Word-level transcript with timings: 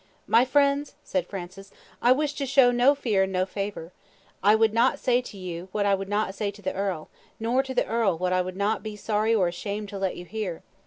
"My 0.25 0.45
friends," 0.45 0.95
said 1.03 1.27
Francis, 1.27 1.69
"I 2.01 2.11
wish 2.11 2.33
to 2.33 2.47
show 2.47 2.71
no 2.71 2.95
fear 2.95 3.21
and 3.21 3.31
no 3.31 3.45
favour. 3.45 3.91
I 4.41 4.55
would 4.55 4.73
not 4.73 4.97
say 4.97 5.21
to 5.21 5.37
you 5.37 5.67
what 5.71 5.85
I 5.85 5.93
would 5.93 6.09
not 6.09 6.33
say 6.33 6.49
to 6.49 6.61
the 6.63 6.73
earl, 6.73 7.07
nor 7.39 7.61
to 7.61 7.75
the 7.75 7.85
earl 7.85 8.17
what 8.17 8.33
I 8.33 8.41
would 8.41 8.57
be 8.81 8.95
sorry 8.95 9.35
or 9.35 9.47
ashamed 9.47 9.89
to 9.89 9.99
let 9.99 10.17
you 10.17 10.25
hear. 10.25 10.63